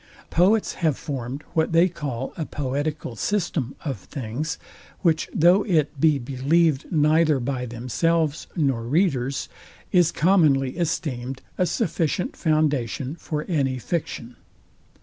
Poets 0.31 0.73
have 0.81 0.97
formed 0.97 1.43
what 1.53 1.73
they 1.73 1.87
call 1.87 2.33
a 2.35 2.43
poetical 2.43 3.15
system 3.15 3.75
of 3.85 3.99
things, 3.99 4.57
which 5.01 5.29
though 5.31 5.61
it 5.65 5.99
be 6.01 6.17
believed 6.17 6.91
neither 6.91 7.39
by 7.39 7.67
themselves 7.67 8.47
nor 8.55 8.81
readers, 8.81 9.47
is 9.91 10.11
commonly 10.11 10.75
esteemed 10.75 11.43
a 11.55 11.67
sufficient 11.67 12.35
foundation 12.35 13.15
for 13.15 13.43
any 13.43 13.77
fiction. 13.77 14.37